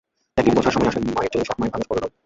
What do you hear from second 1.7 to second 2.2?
ভালোবাসা বড়ো নয়।